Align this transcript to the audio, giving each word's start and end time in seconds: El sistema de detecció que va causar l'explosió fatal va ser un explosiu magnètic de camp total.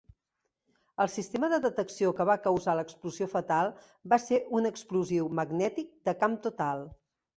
El 1.03 1.09
sistema 1.15 1.49
de 1.51 1.59
detecció 1.65 2.13
que 2.19 2.25
va 2.31 2.37
causar 2.47 2.75
l'explosió 2.79 3.27
fatal 3.35 3.69
va 4.15 4.21
ser 4.27 4.41
un 4.61 4.69
explosiu 4.71 5.33
magnètic 5.41 5.93
de 6.11 6.17
camp 6.25 6.41
total. 6.49 6.83